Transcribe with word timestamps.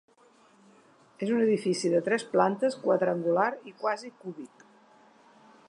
És 1.25 1.33
un 1.35 1.41
edifici 1.47 1.91
de 1.95 1.99
tres 2.07 2.25
plantes, 2.31 2.77
quadrangular 2.87 3.47
i 3.73 3.77
quasi 3.85 4.11
cúbic. 4.25 4.67